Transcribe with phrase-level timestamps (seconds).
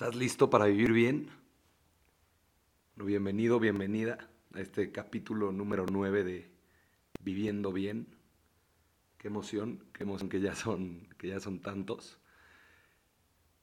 [0.00, 1.28] ¿Estás listo para vivir bien?
[2.94, 6.52] bienvenido, bienvenida a este capítulo número 9 de
[7.20, 8.06] Viviendo Bien.
[9.18, 12.20] Qué emoción, qué emoción que ya son, que ya son tantos.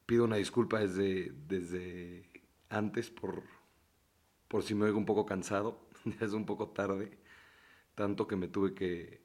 [0.06, 2.30] Pido una disculpa desde, desde
[2.68, 3.44] antes por,
[4.50, 5.88] por si me oigo un poco cansado.
[6.20, 7.18] Ya es un poco tarde,
[7.96, 9.22] tanto que me tuve que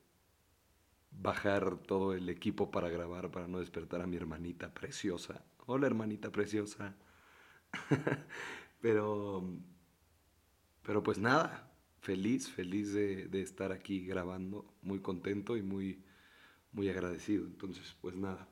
[1.11, 5.45] bajar todo el equipo para grabar, para no despertar a mi hermanita preciosa.
[5.67, 6.97] Hola hermanita preciosa.
[8.80, 9.48] pero,
[10.83, 11.70] pero pues nada,
[12.01, 16.05] feliz, feliz de, estar aquí grabando, muy contento y muy,
[16.73, 17.47] muy agradecido.
[17.47, 18.48] Entonces, pues nada,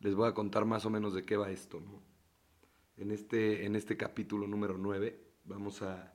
[0.00, 1.82] les voy a contar más o menos de qué va esto.
[2.96, 6.14] En, este, en este capítulo número 9 vamos a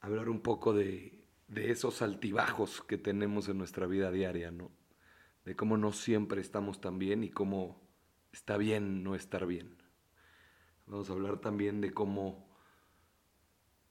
[0.00, 4.70] hablar un poco de, de esos altibajos que tenemos en nuestra vida diaria, ¿no?
[5.44, 7.80] De cómo no siempre estamos tan bien y cómo
[8.32, 9.76] está bien no estar bien.
[10.88, 12.48] Vamos a hablar también de cómo,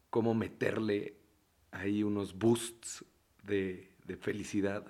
[0.10, 1.18] cómo meterle
[1.72, 3.06] ahí unos boosts
[3.44, 4.86] de, felicidad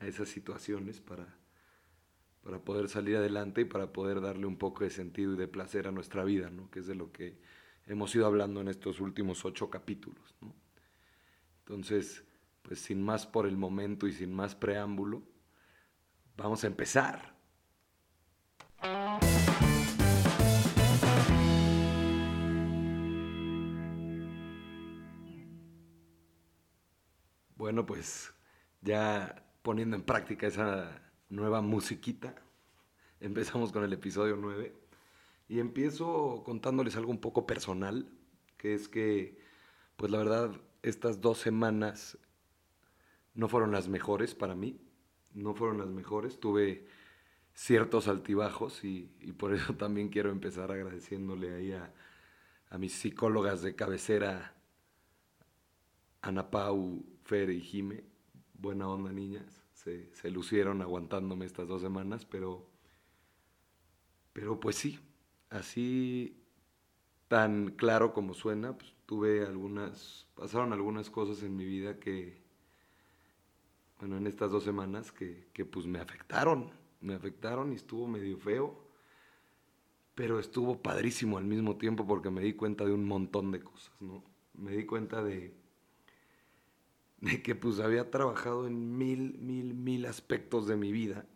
[0.00, 1.36] a esas situaciones para,
[2.42, 5.86] para poder salir adelante y para poder darle un poco de sentido y de placer
[5.86, 6.70] a nuestra vida, ¿no?
[6.70, 7.38] que es de lo que
[7.86, 10.34] hemos ido hablando en estos últimos ocho capítulos.
[11.60, 12.24] Entonces,
[12.62, 15.22] pues sin más por el momento y sin más preámbulo,
[16.36, 17.36] vamos a empezar.
[27.58, 28.32] Bueno, pues
[28.82, 32.36] ya poniendo en práctica esa nueva musiquita,
[33.20, 34.72] empezamos con el episodio 9
[35.48, 38.08] y empiezo contándoles algo un poco personal,
[38.58, 39.40] que es que,
[39.96, 42.16] pues la verdad, estas dos semanas
[43.34, 44.80] no fueron las mejores para mí,
[45.34, 46.86] no fueron las mejores, tuve
[47.54, 51.92] ciertos altibajos y, por eso también quiero empezar agradeciéndole ahí a,
[52.70, 54.54] a mis psicólogas de cabecera,
[56.22, 58.04] Ana Pau, Fer y Jime.
[58.54, 59.62] Buena onda, niñas.
[59.74, 62.66] Se, se, lucieron aguantándome estas dos semanas, pero,
[64.32, 64.98] pero pues sí,
[65.50, 66.42] así
[67.28, 72.40] tan claro como suena, pues tuve algunas, pasaron algunas cosas en mi vida que,
[74.00, 76.70] bueno, en estas dos semanas que, que pues me afectaron,
[77.02, 78.88] me afectaron y estuvo medio feo,
[80.14, 84.00] pero estuvo padrísimo al mismo tiempo porque me di cuenta de un montón de cosas,
[84.00, 84.24] ¿no?
[84.54, 85.54] Me di cuenta de,
[87.20, 91.26] de que pues había trabajado en mil, mil, mil aspectos de mi vida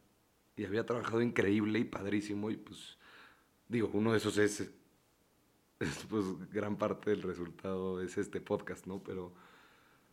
[0.56, 2.98] y había trabajado increíble y padrísimo y pues
[3.72, 4.70] digo, uno de esos es,
[6.08, 9.02] pues gran parte del resultado es este podcast, ¿no?
[9.02, 9.32] Pero,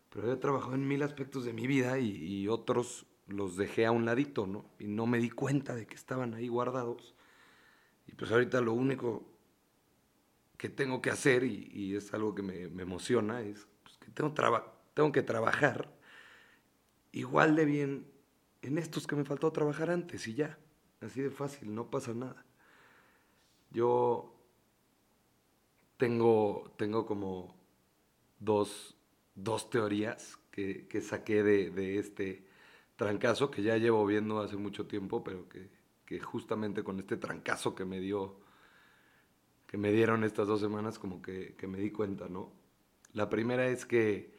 [0.10, 4.06] pero había trabajado en mil aspectos de mi vida y, otros los dejé a un
[4.06, 4.66] ladito, ¿no?
[4.80, 7.14] Y no me di cuenta de que estaban ahí guardados.
[8.08, 9.24] Y pues ahorita lo único
[10.58, 14.34] que tengo que hacer, y, es algo que me, emociona, es pues, que tengo,
[15.00, 15.90] tengo que trabajar
[17.14, 18.12] igual de bien
[18.62, 20.60] en estos que me faltó trabajar antes y ya.
[21.00, 22.46] Así de fácil, no pasa nada.
[23.72, 24.36] Yo
[25.96, 27.56] tengo, tengo como
[28.40, 28.98] dos,
[29.36, 32.46] dos teorías que, que saqué de, de este
[32.98, 37.86] trancazo que ya llevo viendo hace mucho tiempo, pero que, justamente con este trancazo que
[37.86, 38.42] me dio,
[39.66, 42.52] que me dieron estas dos semanas, como que, me di cuenta, ¿no?
[43.14, 44.38] La primera es que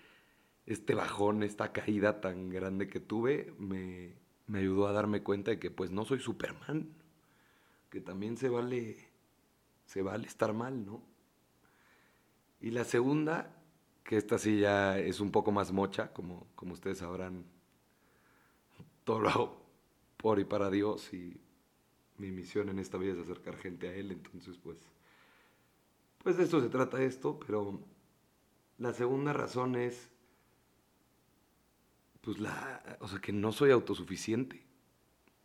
[0.66, 4.14] este bajón, esta caída tan grande que tuve, me,
[4.46, 6.88] me ayudó a darme cuenta de que pues no soy Superman,
[7.90, 8.96] que también se vale,
[9.86, 11.02] se vale estar mal, ¿no?
[12.60, 13.56] Y la segunda,
[14.04, 17.44] que esta sí ya es un poco más mocha, como, como ustedes sabrán,
[19.04, 19.60] todo lo
[20.16, 21.40] por y para Dios y
[22.18, 24.78] mi misión en esta vida es acercar gente a Él, entonces pues,
[26.22, 27.80] pues de esto se trata esto, pero
[28.78, 30.09] la segunda razón es,
[32.20, 34.64] pues la, o sea, que no soy autosuficiente,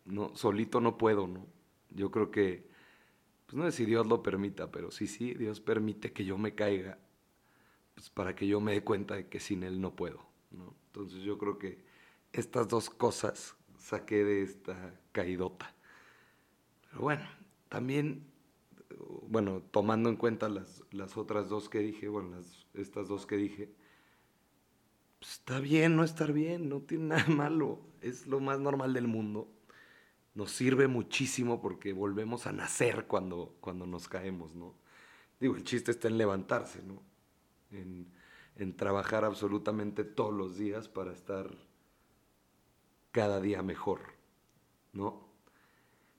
[0.04, 1.46] no, solito no puedo, ¿no?
[1.90, 2.68] Yo creo que,
[3.46, 6.54] pues no sé si Dios lo permita, pero sí, sí, Dios permite que yo me
[6.54, 6.98] caiga,
[7.94, 10.74] pues para que yo me dé cuenta de que sin Él no puedo, ¿no?
[10.86, 11.84] Entonces yo creo que
[12.32, 15.74] estas dos cosas saqué de esta caidota.
[16.82, 17.26] Pero bueno,
[17.68, 18.26] también,
[19.28, 23.36] bueno, tomando en cuenta las, las otras dos que dije, bueno, las, estas dos que
[23.36, 23.72] dije,
[25.20, 29.48] está bien no estar bien, no tiene nada malo, es lo más normal del mundo.
[30.34, 34.74] Nos sirve muchísimo porque volvemos a nacer cuando, cuando nos caemos, ¿no?
[35.40, 37.02] Digo, el chiste está en levantarse, ¿no?
[37.70, 38.12] En,
[38.56, 41.50] en trabajar absolutamente todos los días para estar
[43.12, 44.00] cada día mejor,
[44.92, 45.26] ¿no?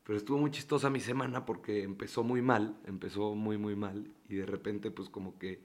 [0.04, 4.10] Pero estuvo muy chistosa mi semana porque empezó muy mal, empezó muy, muy mal.
[4.30, 5.62] Y de repente, pues como que,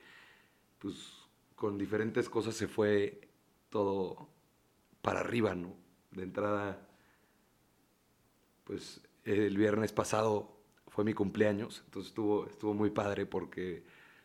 [0.78, 1.21] pues
[1.62, 3.20] con diferentes cosas se fue
[3.70, 4.29] todo
[5.00, 5.76] para arriba, ¿no?
[6.11, 6.88] De entrada,
[8.64, 13.85] pues el viernes pasado fue mi cumpleaños, entonces estuvo, estuvo muy padre porque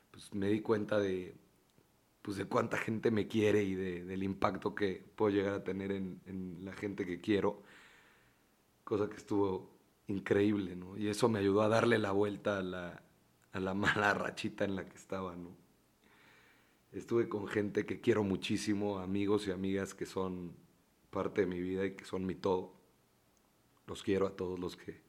[0.10, 1.36] pues, me di cuenta de,
[2.24, 6.20] pues, de cuánta gente me quiere y del impacto que puedo llegar a tener en,
[6.26, 7.62] en, la gente que quiero,
[8.84, 10.98] cosa que estuvo increíble, ¿no?
[10.98, 13.04] Y eso me ayudó a darle la vuelta a la,
[13.52, 15.67] a la mala rachita en la que estaba, ¿no?
[16.92, 20.56] Estuve con gente que quiero muchísimo, amigos y amigas que son
[21.10, 22.74] parte de mi vida y que son mi todo.
[23.88, 25.06] Los quiero a todos los que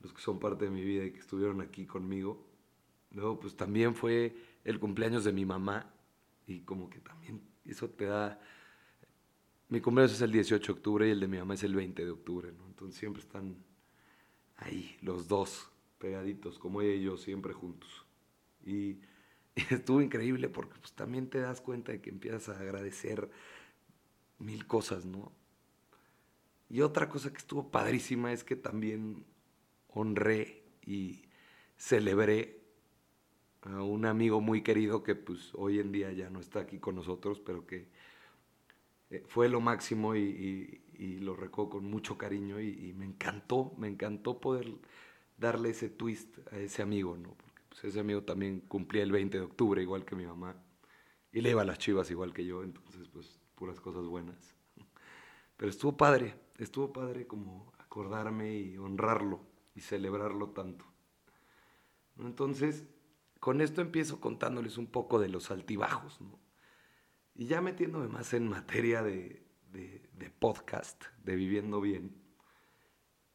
[0.00, 2.46] los que son parte de mi vida y que estuvieron aquí conmigo.
[3.10, 5.92] Luego, pues también fue el cumpleaños de mi mamá
[6.46, 8.40] y como que también eso te da...
[9.68, 12.04] Mi cumpleaños es el 18 de octubre y el de mi mamá es el 20
[12.04, 12.66] de octubre, ¿no?
[12.66, 13.56] Entonces siempre están
[14.56, 18.06] ahí los dos pegaditos, como yo, siempre juntos.
[18.64, 19.00] Y,
[19.70, 23.30] estuvo increíble porque pues también te das cuenta de que empiezas a agradecer
[24.38, 25.32] mil cosas, ¿no?
[26.68, 29.24] Y otra cosa que estuvo padrísima es que también
[29.88, 31.22] honré y
[31.76, 32.60] celebré
[33.62, 36.96] a un amigo muy querido que pues hoy en día ya no está aquí con
[36.96, 37.88] nosotros, pero que
[39.10, 40.82] eh, fue lo máximo y,
[41.20, 44.66] lo recuerdo con mucho cariño y, me encantó, me encantó poder
[45.38, 47.36] darle ese twist a ese amigo, ¿no?
[47.76, 50.56] Pues, ese amigo también cumplía el 20 de octubre igual que mi mamá
[51.30, 54.56] y le iba a las chivas igual que yo, entonces pues puras cosas buenas.
[55.58, 59.40] Pero estuvo padre, estuvo padre como acordarme y honrarlo
[59.74, 60.86] y celebrarlo tanto.
[62.18, 62.86] Entonces,
[63.40, 66.18] con esto empiezo contándoles un poco de los altibajos,
[67.34, 69.44] Y ya metiéndome más en materia de,
[70.38, 72.16] podcast, de viviendo bien,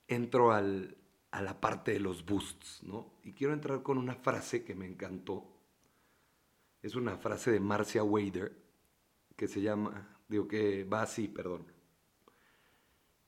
[0.07, 0.97] entro al,
[1.31, 3.13] a la parte de los boosts, ¿no?
[3.23, 5.47] Y quiero entrar con una frase que me encantó.
[6.81, 8.55] Es una frase de Marcia Wader
[9.37, 11.65] que se llama, digo que va así, perdón.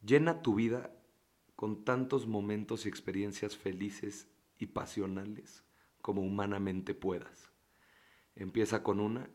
[0.05, 0.91] Llena tu vida
[1.55, 4.27] con tantos momentos y experiencias felices
[4.57, 5.63] y pasionales
[6.01, 7.51] como humanamente puedas.
[8.35, 9.29] Empieza con una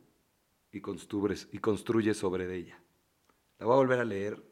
[0.73, 2.83] y construyes, y construye sobre ella.
[3.59, 4.45] La voy a volver a leer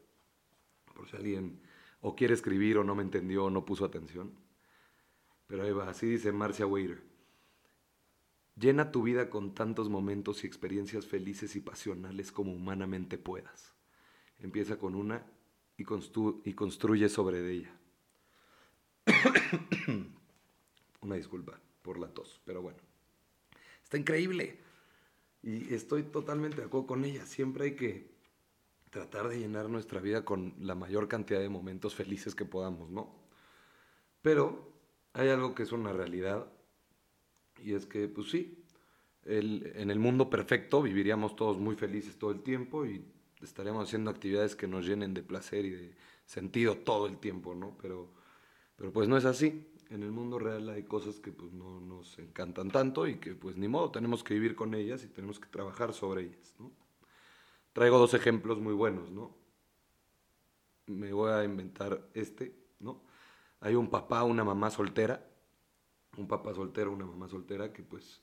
[0.95, 1.61] por si alguien
[2.01, 4.33] o quiere escribir o no me entendió o no puso atención.
[5.47, 7.03] Pero ahí así dice Marcia Wader.
[8.57, 13.75] Llena tu vida con tantos momentos y experiencias felices y pasionales como humanamente puedas.
[14.39, 15.27] Empieza con una
[15.77, 15.85] y,
[16.45, 17.79] y construye sobre ella.
[21.01, 22.79] Una disculpa por la tos, pero bueno.
[23.83, 24.59] Está increíble.
[25.43, 27.25] Y estoy totalmente de acuerdo con ella.
[27.27, 28.16] Siempre hay que
[28.97, 33.15] tratar de llenar nuestra vida con la mayor cantidad de momentos felices que podamos, ¿no?
[34.23, 34.73] Pero
[35.13, 36.47] hay algo que es una realidad
[37.63, 38.65] y es que, pues sí,
[39.27, 43.05] en el mundo perfecto viviríamos todos muy felices todo el tiempo y
[43.43, 45.95] estaríamos haciendo actividades que nos llenen de placer y de
[46.25, 47.77] sentido todo el tiempo, ¿no?
[47.83, 48.09] Pero,
[48.77, 49.67] pero pues no es así.
[49.91, 53.59] En el mundo real hay cosas que pues no nos encantan tanto y que pues
[53.59, 56.86] ni modo, tenemos que vivir con ellas y tenemos que trabajar sobre ellas, ¿no?
[57.76, 59.37] Traigo dos ejemplos muy buenos, ¿no?
[60.87, 63.02] Me voy a inventar este, ¿no?
[63.61, 65.23] Hay un papá, una mamá soltera,
[66.16, 68.23] un papá soltero, una mamá soltera que pues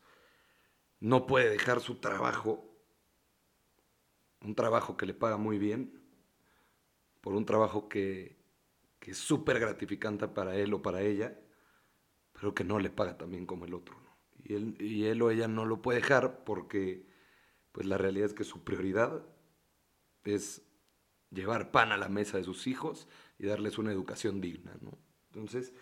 [1.02, 2.68] no puede dejar su trabajo
[4.42, 6.02] un trabajo que le paga muy bien,
[7.22, 8.42] por un trabajo que,
[9.02, 11.40] es súper gratificante para él o para ella,
[12.32, 13.96] pero que no le paga también como el otro.
[14.44, 17.06] Y, él, y él o ella no lo puede dejar porque
[17.72, 19.24] pues la realidad es que su prioridad
[20.26, 20.62] es
[21.32, 23.08] llevar pan a la mesa de sus hijos
[23.40, 24.74] y darles una educación digna.
[25.32, 25.74] Entonces,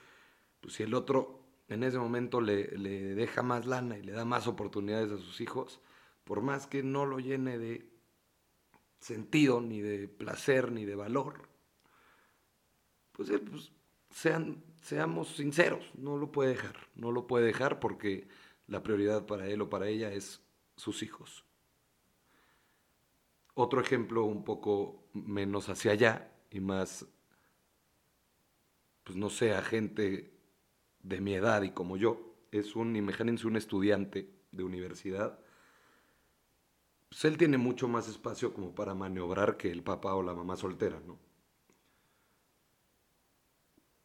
[0.59, 4.25] pues si el otro en ese momento le, le deja más lana y le da
[4.25, 5.79] más oportunidades a sus hijos,
[6.23, 7.89] por más que no lo llene de
[8.99, 11.49] sentido, ni de placer, ni de valor,
[13.11, 13.71] pues, pues,
[14.09, 18.27] sean, seamos sinceros, no lo puede dejar, no lo puede dejar porque
[18.67, 20.41] la prioridad para él o para ella es
[20.75, 21.45] sus hijos.
[23.61, 27.05] Otro ejemplo un poco menos hacia allá y más,
[29.03, 30.33] pues no sé, a gente
[31.03, 35.39] de mi edad y como yo, es un, imagínense un estudiante de universidad
[37.11, 40.55] pues él tiene mucho más espacio como para maniobrar que el papá o la mamá
[40.55, 41.19] soltera, ¿no?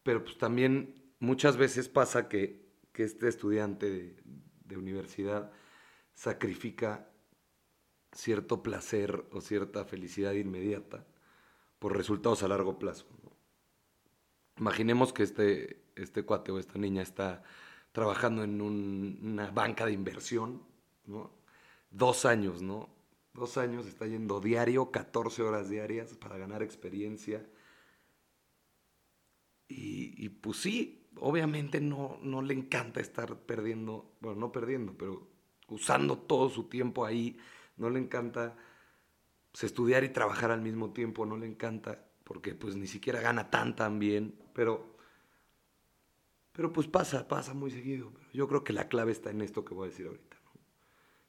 [0.03, 4.17] Pero pues también muchas veces pasa que, este estudiante
[4.65, 5.53] de, universidad
[6.15, 7.09] sacrifica
[8.17, 11.05] cierto placer o cierta felicidad inmediata
[11.79, 13.07] por resultados a largo plazo.
[14.57, 17.43] imaginemos que este, este cuate o esta niña está
[17.93, 20.63] trabajando en una banca de inversión,
[21.07, 21.31] ¿no?
[21.91, 22.89] Dos años, ¿no?
[23.35, 27.47] Dos años está yendo diario, 14 horas diarias para ganar experiencia.
[29.69, 35.27] Y, y pues sí, obviamente no, no le encanta estar perdiendo, bueno, no perdiendo, pero
[35.69, 37.39] usando todo su tiempo ahí.
[37.77, 38.57] No le encanta
[39.53, 43.51] pues, estudiar y trabajar al mismo tiempo, no le encanta porque pues ni siquiera gana
[43.51, 44.97] tan tan bien, pero
[46.57, 48.15] pero pues pasa, pasa muy seguido.
[48.33, 50.39] Yo creo que la clave está en esto que voy a decir ahorita.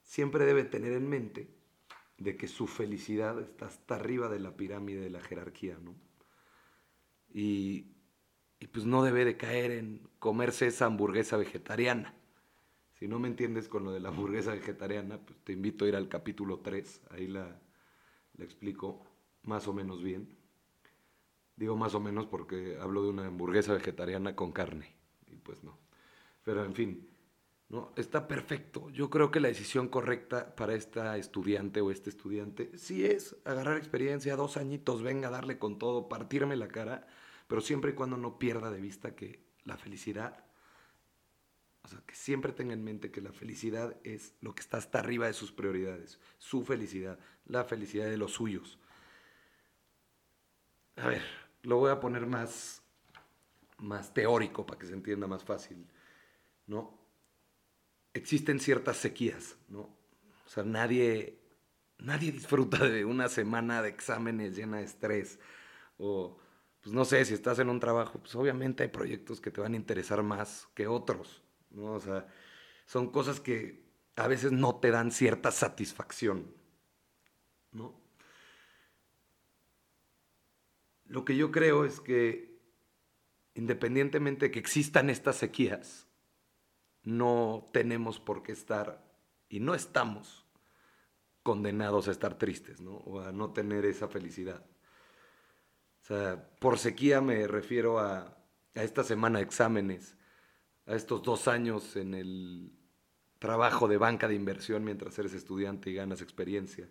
[0.01, 1.49] Siempre debe tener en mente
[2.17, 5.95] de que su felicidad está hasta arriba de la pirámide de la jerarquía, ¿no?
[7.33, 7.91] Y,
[8.59, 12.15] y pues no debe de caer en comerse esa hamburguesa vegetariana.
[12.99, 15.95] Si no me entiendes con lo de la hamburguesa vegetariana, pues te invito a ir
[15.95, 17.59] al capítulo 3, ahí la,
[18.37, 19.05] la explico
[19.43, 20.35] más o menos bien.
[21.55, 24.95] Digo más o menos porque hablo de una hamburguesa vegetariana con carne,
[25.27, 25.77] y pues no.
[26.43, 27.07] Pero en fin,
[27.69, 27.91] ¿no?
[27.95, 28.89] Está perfecto.
[28.89, 33.77] Yo creo que la decisión correcta para esta estudiante o este estudiante sí es agarrar
[33.77, 37.07] experiencia, dos añitos, venga, darle con todo, partirme la cara,
[37.47, 40.45] pero siempre y cuando no pierda de vista que la felicidad
[41.87, 44.99] o sea, que siempre tenga en mente que la felicidad es lo que está hasta
[44.99, 48.77] arriba de sus prioridades, su felicidad, la felicidad de los suyos.
[50.97, 51.21] A ver,
[51.63, 52.83] lo voy a poner más,
[53.77, 55.87] más teórico para que se entienda más fácil,
[56.65, 56.99] ¿no?
[58.13, 59.95] Existen ciertas sequías, ¿no?
[60.45, 61.39] O sea, nadie,
[61.99, 65.39] nadie disfruta de una semana de exámenes llena de estrés
[65.97, 66.37] o
[66.81, 69.73] pues no sé, si estás en un trabajo, pues obviamente hay proyectos que te van
[69.73, 71.46] a interesar más que otros.
[71.71, 71.93] ¿No?
[71.93, 72.27] O sea,
[72.85, 76.53] son cosas que a veces no te dan cierta satisfacción,
[77.71, 77.99] ¿no?
[81.05, 82.57] Lo que yo creo es que
[83.57, 86.07] independientemente de que existan estas sequías,
[87.03, 89.03] no tenemos por qué estar
[89.49, 90.45] y no estamos
[91.41, 92.97] condenados a estar tristes, ¿no?
[92.97, 94.63] O a no tener esa felicidad.
[96.59, 98.37] Por sequía me refiero a,
[98.75, 100.15] a esta semana de exámenes,
[100.87, 102.71] a estos dos años en el
[103.39, 106.89] trabajo de banca de inversión mientras eres estudiante y ganas experiencia,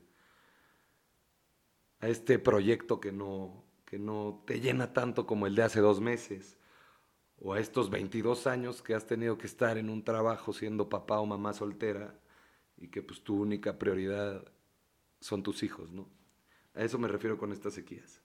[2.00, 6.00] a este proyecto que no, que no te llena tanto como el de hace dos
[6.00, 6.58] meses,
[7.38, 11.18] o a estos 22 años que has tenido que estar en un trabajo siendo papá
[11.18, 12.14] o mamá soltera
[12.78, 14.44] y que pues tu única prioridad
[15.20, 16.08] son tus hijos, ¿no?
[16.74, 18.22] A eso me refiero con estas sequías.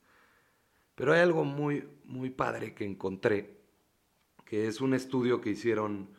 [0.96, 3.61] Pero hay algo muy, muy padre que encontré
[4.52, 6.10] que es un estudio que hicieron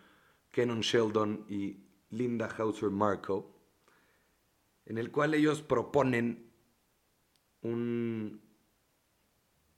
[0.53, 3.55] Kenon Sheldon y Linda Hauser Marco,
[4.87, 6.51] en el cual ellos proponen
[7.61, 8.41] un...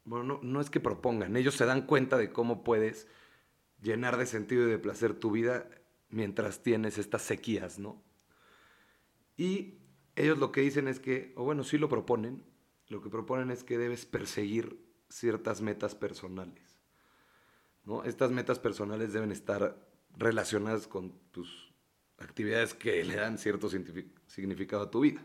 [0.05, 3.09] Bueno, no, es que propongan, ellos se dan cuenta de cómo puedes
[3.83, 5.69] llenar de sentido y de placer tu vida
[6.09, 8.05] mientras tienes estas sequías, ¿no?
[9.37, 9.81] Y
[10.15, 12.45] ellos lo que dicen es que, o bueno, sí lo proponen,
[12.87, 16.74] lo que proponen es que debes perseguir ciertas metas personales.
[18.05, 19.77] Estas metas personales deben estar
[20.17, 21.75] relacionadas con tus
[22.19, 25.25] actividades que le dan cierto significado a tu vida.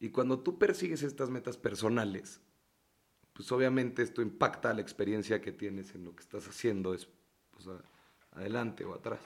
[0.00, 2.40] Y cuando tú persigues estas metas personales,
[3.32, 7.08] pues obviamente esto impacta la experiencia que tienes en lo que estás haciendo, es
[7.52, 7.68] pues,
[8.32, 9.20] adelante o atrás,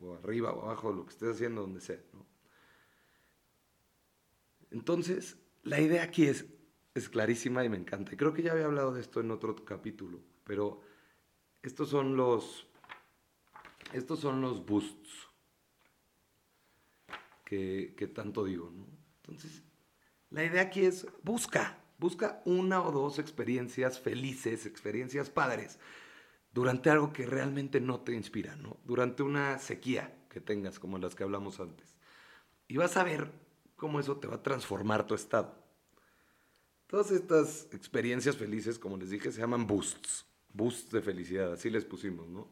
[0.00, 2.00] o arriba o abajo, lo que estés haciendo, donde sea.
[4.70, 6.44] Entonces, la idea aquí es,
[6.94, 8.14] es clarísima y me encanta.
[8.16, 10.82] Creo que ya había hablado de esto en otro capítulo, pero
[11.66, 12.66] estos son los,
[13.92, 15.28] estos son los boosts
[17.44, 18.86] que, tanto digo, ¿no?
[19.22, 19.62] Entonces,
[20.30, 25.78] la idea aquí es busca, busca una o dos experiencias felices, experiencias padres,
[26.52, 28.78] durante algo que realmente no te inspira, ¿no?
[28.84, 31.96] Durante una sequía que tengas, como las que hablamos antes.
[32.68, 33.30] Y vas a ver
[33.74, 35.54] cómo eso te va a transformar tu estado.
[36.86, 41.84] Todas estas experiencias felices, como les dije, se llaman boosts boosts de felicidad, así les
[41.84, 42.48] pusimos, ¿no?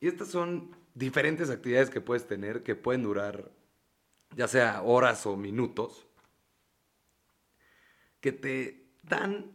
[0.00, 3.52] Y estas son diferentes actividades que puedes tener que pueden durar
[4.36, 6.06] ya sea horas o minutos,
[8.20, 9.52] que te dan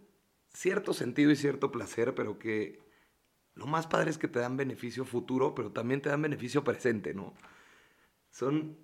[0.53, 2.79] cierto sentido y cierto placer, pero que
[3.55, 7.13] lo más padre es que te dan beneficio futuro, pero también te dan beneficio presente,
[7.13, 7.33] ¿no?
[8.29, 8.77] Son,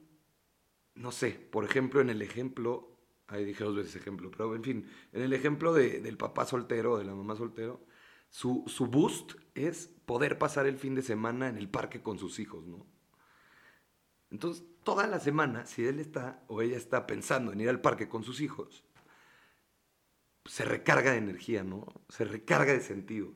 [0.95, 2.97] no sé, por ejemplo, en el ejemplo,
[3.27, 7.03] ahí dije dos veces ejemplo, pero en fin, en el ejemplo del papá soltero, de
[7.03, 7.81] la mamá soltero,
[8.33, 12.65] su, boost es poder pasar el fin de semana en el parque con sus hijos,
[12.65, 12.87] ¿no?
[14.31, 18.09] Entonces, toda la semana, si él está o ella está pensando en ir al parque
[18.09, 18.83] con sus hijos,
[20.45, 21.85] se recarga de energía, ¿no?
[22.09, 23.35] Se recarga de sentido.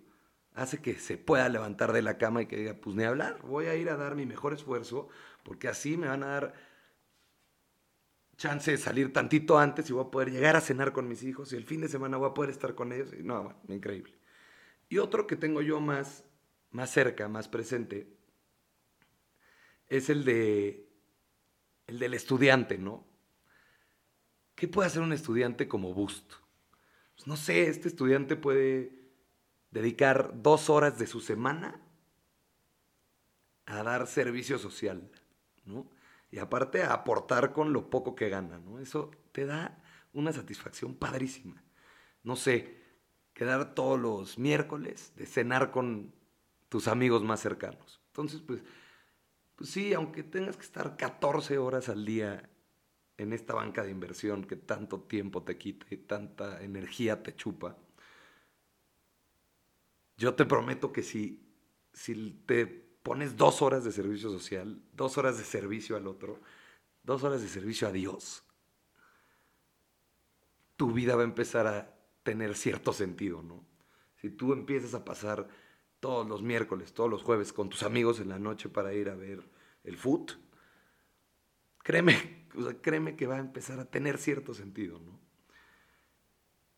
[0.56, 3.68] hace que se pueda levantar de la cama y que diga, pues ni hablar, voy
[3.68, 5.10] a ir a dar mi mejor esfuerzo,
[5.44, 6.54] porque así me van a dar
[8.36, 11.54] chance de salir tantito antes y voy a poder llegar a cenar con mis hijos
[11.54, 13.14] y el fin de semana voy a poder estar con ellos.
[13.20, 14.17] No, increíble.
[14.90, 16.24] Y otro que tengo yo más,
[16.72, 18.08] más cerca, más presente,
[19.88, 20.88] es el de
[21.88, 23.08] el del estudiante, ¿no?
[24.56, 26.34] ¿Qué puede hacer un estudiante como boost?
[27.16, 28.92] Pues no sé, este estudiante puede
[29.72, 31.82] dedicar dos horas de su semana
[33.66, 35.10] a dar servicio social,
[35.66, 35.90] ¿no?
[36.30, 38.80] Y aparte a aportar con lo poco que gana, ¿no?
[38.80, 39.82] Eso te da
[40.14, 41.64] una satisfacción padrísima.
[42.24, 42.84] No sé,
[43.38, 46.12] quedar todos los miércoles de cenar con
[46.70, 48.02] tus amigos más cercanos.
[48.08, 48.64] Entonces, pues,
[49.56, 52.50] pues sí, aunque tengas que estar 14 horas al día
[53.16, 57.78] en esta banca de inversión que tanto tiempo te quita y tanta energía te chupa,
[60.18, 61.48] yo te prometo que si,
[61.94, 66.42] si te pones dos horas de servicio social, dos horas de servicio al otro,
[67.04, 68.44] dos horas de servicio a Dios,
[70.76, 71.97] tu vida va a empezar a
[72.28, 73.64] tener cierto sentido, ¿no?
[74.18, 75.48] Si tú empiezas a pasar
[76.02, 79.16] todos los miércoles, todos los jueves con tus amigos en la noche para ir a
[79.16, 79.50] ver
[79.86, 80.34] el foot,
[81.78, 82.50] créeme,
[82.82, 85.18] créeme que va a empezar a tener cierto sentido, ¿no?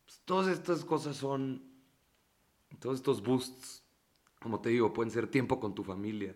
[0.05, 1.63] Pues todas estas cosas son
[2.79, 3.83] todos estos boosts,
[4.39, 6.35] como te digo, pueden ser tiempo con tu familia,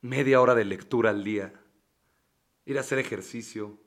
[0.00, 1.52] media hora de lectura al día,
[2.64, 3.78] ir a hacer ejercicio,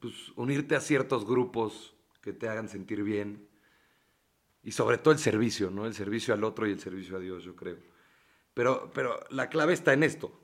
[0.00, 3.46] pues, unirte a ciertos grupos que te hagan sentir bien
[4.62, 5.84] y sobre todo el servicio, ¿no?
[5.84, 7.76] El servicio al otro y el servicio a Dios, yo creo.
[8.54, 10.40] Pero, pero la clave está en esto.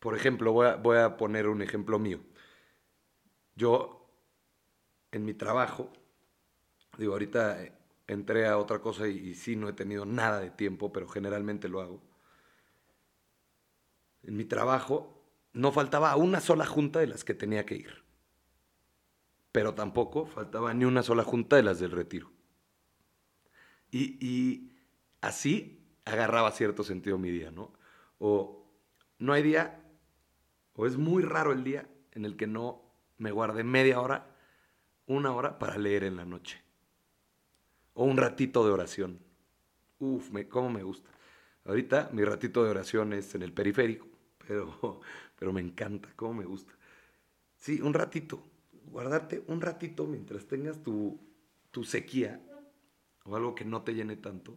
[0.00, 2.20] Por ejemplo, voy a, poner un ejemplo mío.
[3.54, 4.10] Yo,
[5.12, 5.92] en mi trabajo,
[6.98, 7.72] Digo, ahorita eh,
[8.06, 11.80] entré a otra cosa y, sí no he tenido nada de tiempo, pero generalmente lo
[11.80, 12.02] hago.
[14.22, 18.05] En mi trabajo no faltaba una sola junta de las que tenía que ir.
[19.56, 22.30] Pero tampoco faltaba ni una sola junta de las del retiro.
[23.90, 24.76] Y, y
[25.22, 27.72] así agarraba cierto sentido mi día, ¿no?
[28.18, 28.66] O
[29.18, 29.82] no hay día,
[30.74, 32.82] o es muy raro el día en el que no
[33.16, 34.26] me guarde media hora,
[35.06, 36.62] una hora para leer en la noche
[37.94, 39.20] o un ratito de oración.
[40.00, 41.08] Uf, me, cómo me gusta.
[41.64, 44.06] Ahorita mi ratito de oración es en el periférico,
[44.46, 45.00] pero,
[45.38, 46.74] pero me encanta, cómo me gusta.
[47.56, 48.44] Sí, un ratito,
[48.90, 51.20] guardarte un ratito mientras tengas tu,
[51.70, 52.40] tu sequía
[53.24, 54.56] o algo que no te llene tanto.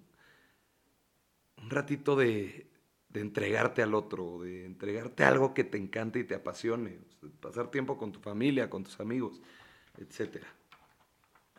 [1.58, 2.70] Un ratito de,
[3.10, 7.00] de entregarte al otro, de entregarte algo que te encante y te apasione,
[7.42, 9.42] pasar tiempo con tu familia, con tus amigos,
[9.98, 10.48] etcétera.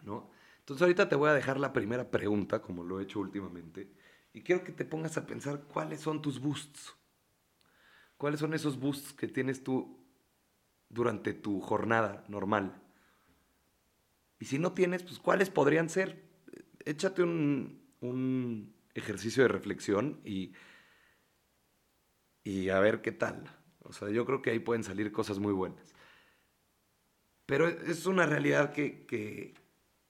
[0.03, 0.31] ¿No?
[0.61, 3.91] Entonces ahorita te voy a dejar la primera pregunta, como lo he hecho últimamente,
[4.33, 6.95] y quiero que te pongas a pensar cuáles son tus boosts.
[8.17, 10.00] ¿Cuáles son esos boosts que tienes tú
[10.91, 12.83] durante tu jornada normal?
[14.39, 16.23] Y si no tienes, pues cuáles podrían ser.
[16.85, 20.53] Échate un, un ejercicio de reflexión y,
[22.45, 23.45] y a ver qué tal.
[23.81, 25.95] O sea, yo creo que ahí pueden salir cosas muy buenas.
[27.47, 29.55] Pero es una realidad que, que,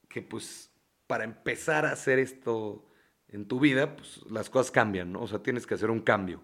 [0.09, 0.71] que pues
[1.07, 2.87] para empezar a hacer esto
[3.29, 5.23] en tu vida, pues las cosas cambian, ¿no?
[5.23, 6.43] O sea, tienes que hacer un cambio.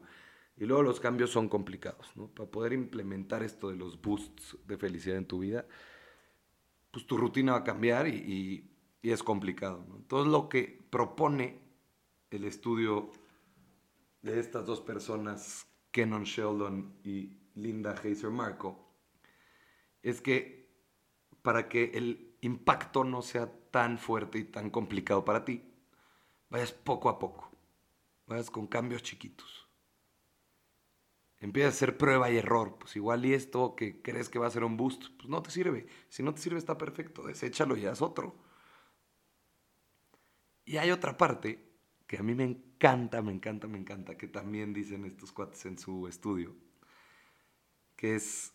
[0.57, 2.29] Y luego los cambios son complicados, ¿no?
[2.29, 5.67] Para poder implementar esto de los boosts de felicidad en tu vida,
[6.91, 9.97] pues tu rutina va a cambiar y, es complicado, ¿no?
[9.97, 11.61] Entonces lo que propone
[12.31, 13.13] el estudio
[14.23, 18.93] de estas dos personas, Kenon Sheldon y Linda Heiser Marco,
[20.03, 20.67] es que
[21.43, 25.63] para que el impacto no sea tan fuerte y tan complicado para ti,
[26.51, 27.51] vayas poco a poco,
[28.27, 29.66] vayas con cambios chiquitos.
[31.47, 34.51] Empieza a hacer prueba y error, pues igual y esto que crees que va a
[34.51, 35.87] ser un boost, pues no te sirve.
[36.09, 38.35] Si no te sirve está perfecto, deséchalo y haz otro.
[40.65, 41.65] Y hay otra parte
[42.09, 45.79] que a mí me encanta, me encanta, me encanta, que también dicen estos cuates en
[45.79, 46.53] su estudio,
[47.95, 48.53] que es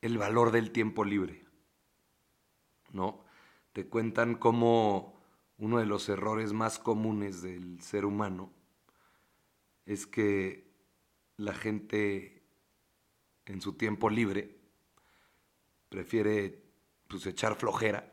[0.00, 1.44] el valor del tiempo libre.
[2.90, 3.24] ¿no?
[3.72, 5.22] Te cuentan cómo
[5.58, 8.52] uno de los errores más comunes del ser humano
[9.86, 10.71] es que
[11.36, 12.42] la gente
[13.46, 14.58] en su tiempo libre
[15.88, 16.62] prefiere
[17.08, 18.12] pues, echar flojera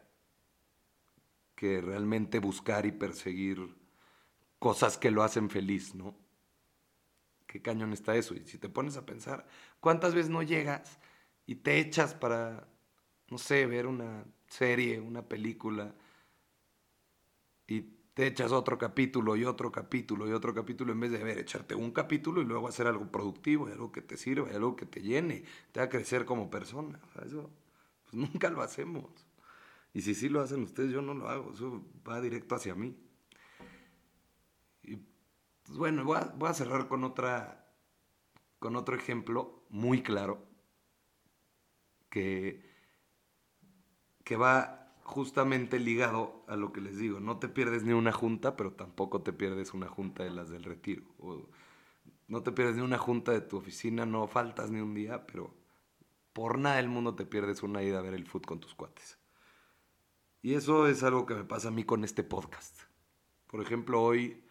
[1.55, 3.75] que realmente buscar y perseguir
[4.59, 6.15] cosas que lo hacen feliz, ¿no?
[7.47, 8.35] ¿Qué cañón está eso?
[8.35, 9.47] Y si te pones a pensar,
[9.79, 10.99] ¿cuántas veces no llegas
[11.45, 12.67] y te echas para,
[13.29, 15.95] no sé, ver una serie, una película,
[17.67, 21.37] y te echas otro capítulo y otro capítulo y otro capítulo en vez de, ver,
[21.37, 25.01] echarte un capítulo y luego hacer algo productivo, algo que te sirva, algo que te
[25.01, 26.99] llene, te haga crecer como persona.
[27.25, 27.49] eso
[28.03, 29.05] pues nunca lo hacemos.
[29.93, 32.93] Y si sí lo hacen ustedes, yo no lo hago, eso va directo hacia mí.
[34.83, 34.97] Y
[35.63, 37.71] pues bueno, voy a, voy a cerrar con otra
[38.59, 40.45] con otro ejemplo muy claro
[42.09, 42.69] que,
[44.25, 44.78] que va
[45.09, 47.19] justamente ligado a lo que les digo.
[47.19, 50.63] No te pierdes ni una junta, pero tampoco te pierdes una junta de las del
[50.63, 51.03] retiro.
[52.27, 55.55] No te pierdes ni una junta de tu oficina, no faltas ni un día, pero
[56.31, 59.17] por nada del mundo te pierdes una ida a ver el foot con tus cuates.
[60.43, 62.79] Y eso es algo que me pasa a mí con este podcast.
[63.47, 64.43] Por ejemplo, hoy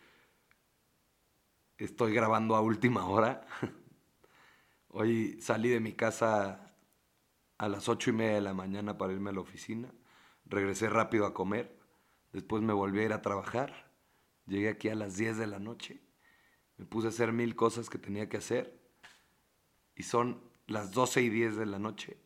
[1.76, 3.46] estoy grabando a última hora.
[4.88, 6.74] hoy salí de mi casa
[7.58, 9.92] a las ocho y media de la mañana para irme a la oficina
[10.48, 11.78] regresé rápido a comer,
[12.32, 13.92] después me volví a ir a trabajar,
[14.46, 16.00] llegué aquí a las 10 de la noche,
[16.76, 18.78] me puse a hacer mil cosas que tenía que hacer
[19.94, 22.18] y son las 12 y 10 de la noche.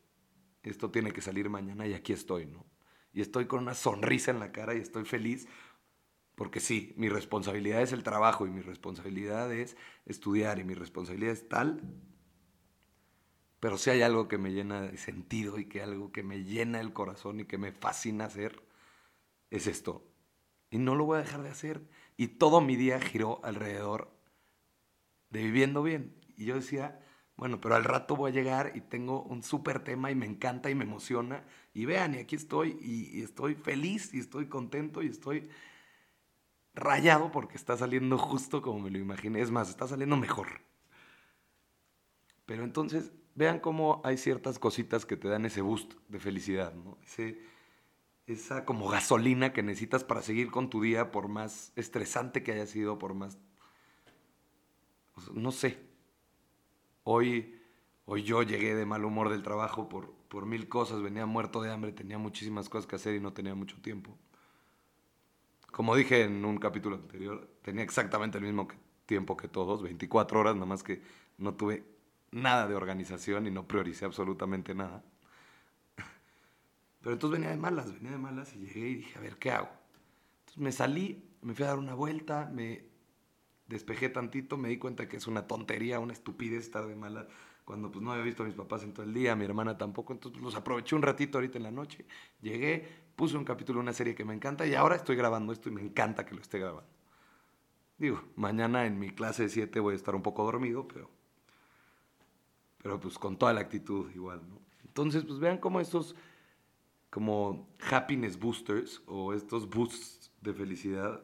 [0.63, 2.67] Esto tiene que salir mañana y aquí estoy, ¿no?
[3.13, 5.49] Y estoy con una sonrisa en la cara y estoy feliz
[6.35, 11.33] porque sí, mi responsabilidad es el trabajo y mi responsabilidad es estudiar y mi responsabilidad
[11.33, 11.83] es tal
[13.63, 16.81] pero si hay algo que me llena de sentido y que algo que me llena
[16.81, 18.61] el corazón y que me fascina hacer,
[19.51, 20.05] es esto.
[20.69, 21.89] Y no lo voy a dejar de hacer.
[22.17, 24.11] Y todo mi día giró alrededor
[25.31, 26.21] de viviendo bien.
[26.37, 30.11] Y yo decía, bueno, pero al rato voy a llegar y tengo un súper tema
[30.11, 31.45] y me encanta y me emociona.
[31.73, 35.49] Y vean, y aquí estoy y, y, estoy feliz y estoy contento y estoy
[36.75, 39.41] rayado porque está saliendo justo como me lo imaginé.
[39.41, 40.49] Es más, está saliendo mejor.
[42.45, 46.99] Pero entonces vean cómo hay ciertas cositas que te dan ese boost de felicidad, ¿no?
[48.27, 52.67] esa como gasolina que necesitas para seguir con tu día, por más estresante que haya
[52.67, 53.37] sido, por más...
[55.35, 55.79] No sé.
[57.05, 57.61] Hoy,
[58.05, 61.73] hoy yo llegué de mal humor del trabajo por, por mil cosas, venía muerto de
[61.73, 64.17] hambre, tenía muchísimas cosas que hacer y no tenía mucho tiempo.
[65.73, 68.69] Como dije en un capítulo anterior, tenía exactamente el mismo
[69.07, 71.03] tiempo que todos, 24 horas, nada más que
[71.39, 71.85] no tuve
[72.33, 75.05] nada de organización y no prioricé absolutamente nada.
[77.01, 79.51] Pero entonces venía de malas, venía de malas y llegué y dije, a ver, ¿qué
[79.51, 79.71] hago?
[80.41, 82.85] Entonces me salí, me fui a dar una vuelta, me
[83.67, 87.27] despejé tantito, me di cuenta que es una tontería, una estupidez estar de malas
[87.65, 89.79] cuando pues no había visto a mis papás en todo el día, a mi hermana
[89.79, 92.05] tampoco, entonces los aproveché un ratito ahorita en la noche,
[92.41, 95.69] llegué, puse un capítulo de una serie que me encanta y ahora estoy grabando esto
[95.69, 96.91] y me encanta que lo esté grabando.
[97.99, 101.09] Digo, mañana en mi clase de 7 voy a estar un poco dormido, pero
[102.83, 104.61] pero pues con toda la actitud igual, ¿no?
[104.85, 106.15] Entonces, pues vean cómo estos
[107.09, 111.23] como happiness boosters o estos boosts de felicidad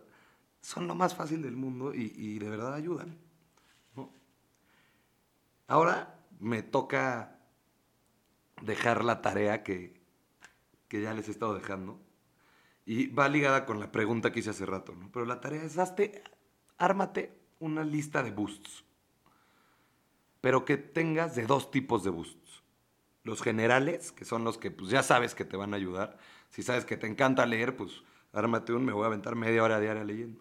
[0.60, 3.18] son lo más fácil del mundo y, de verdad ayudan,
[3.96, 4.12] ¿no?
[5.66, 7.38] Ahora me toca
[8.62, 10.00] dejar la tarea que,
[10.88, 12.00] que ya les he estado dejando
[12.84, 15.10] y va ligada con la pregunta que hice hace rato, ¿no?
[15.12, 16.22] Pero la tarea es, hazte,
[16.76, 18.84] ármate una lista de boosts
[20.40, 22.62] pero que tengas de dos tipos de boosts.
[23.24, 26.18] Los generales, que son los que pues, ya sabes que te van a ayudar.
[26.50, 29.80] Si sabes que te encanta leer, pues ármate un, me voy a aventar media hora
[29.80, 30.40] diaria leyendo.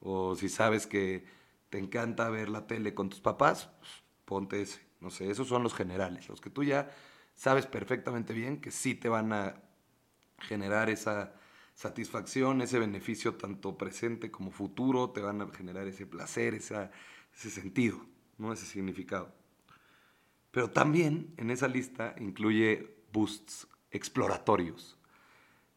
[0.00, 1.24] O si sabes que
[1.70, 3.90] te encanta ver la tele con tus papás, pues,
[4.24, 4.80] ponte ese.
[5.00, 6.90] No sé, esos son los generales, los que tú ya
[7.34, 9.60] sabes perfectamente bien que sí te van a
[10.38, 11.34] generar esa
[11.74, 16.90] satisfacción, ese beneficio tanto presente como futuro, te van a generar ese placer, ese
[17.50, 18.00] sentido.
[18.38, 18.52] ¿No?
[18.52, 19.32] ese significado.
[20.50, 24.98] Pero también en esa lista incluye boosts exploratorios.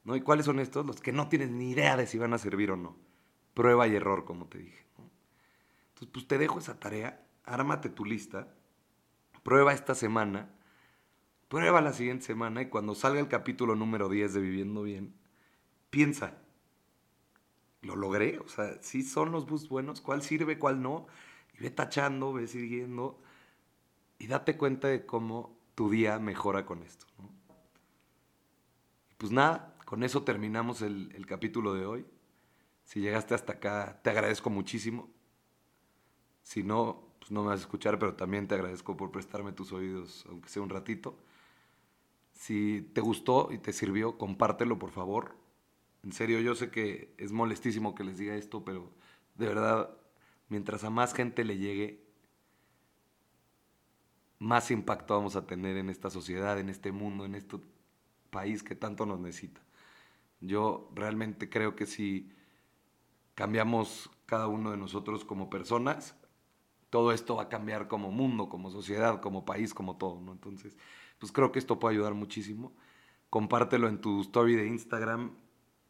[0.03, 0.15] ¿no?
[0.15, 0.85] ¿Y cuáles son estos?
[0.85, 2.95] Los que no tienes ni idea de si van a servir o no.
[3.53, 4.85] Prueba y error, como te dije.
[5.89, 8.53] Entonces, pues te dejo esa tarea, ármate tu lista,
[9.41, 10.51] prueba esta semana,
[11.47, 15.15] prueba la siguiente semana y cuando salga el capítulo número 10 de Viviendo Bien,
[15.89, 16.37] piensa,
[17.81, 18.37] ¿lo logré?
[18.37, 20.01] O sea, ¿sí son los boosts buenos?
[20.01, 21.07] ¿Cuál sirve, cuál no?
[21.57, 23.19] Y ve tachando, ve siguiendo
[24.19, 27.05] y date cuenta de cómo tu día mejora con esto.
[29.17, 32.05] Pues nada, con eso terminamos el, el capítulo de hoy.
[32.83, 35.09] Si llegaste hasta acá, te agradezco muchísimo.
[36.43, 39.73] Si no, pues no me vas a escuchar, pero también te agradezco por prestarme tus
[39.73, 41.17] oídos, aunque sea un ratito.
[42.31, 45.35] Si te gustó y te sirvió, compártelo, por favor.
[46.03, 48.91] En serio, yo sé que es molestísimo que les diga esto, pero
[49.35, 49.97] de verdad
[50.49, 52.07] mientras a más gente le llegue,
[54.39, 57.57] más impacto vamos a tener en esta sociedad, en este mundo, en este
[58.29, 59.62] país que tanto nos necesita.
[60.39, 62.31] Yo realmente creo que si
[63.33, 66.15] cambiamos cada uno de nosotros como personas,
[66.89, 70.19] todo esto va a cambiar como mundo, como sociedad, como país, como todo.
[70.31, 70.77] Entonces,
[71.19, 72.75] pues creo que esto puede ayudar muchísimo.
[73.29, 75.31] Compártelo en tu story de Instagram,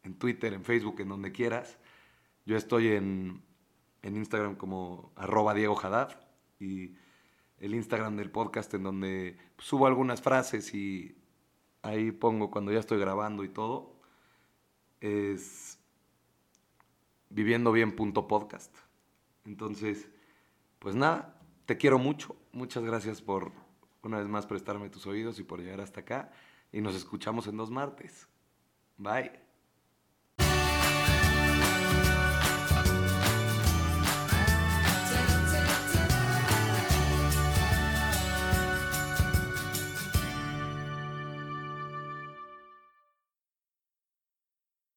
[0.02, 1.78] en Twitter, en Facebook, en donde quieras.
[2.46, 3.42] Yo estoy en,
[4.02, 6.20] en Instagram como arroba Diego Haddad
[6.58, 6.94] y
[7.58, 11.16] el Instagram del podcast en donde subo algunas frases y
[11.82, 14.00] ahí pongo cuando ya estoy grabando y todo.
[15.00, 15.78] Es
[17.30, 18.76] viviendobien.podcast.
[19.44, 20.08] Entonces,
[20.78, 22.36] pues nada, te quiero mucho.
[22.52, 23.52] Muchas gracias por
[24.02, 26.32] una vez más prestarme tus oídos y por llegar hasta acá.
[26.72, 28.28] Y nos escuchamos en dos martes.
[28.96, 29.47] Bye.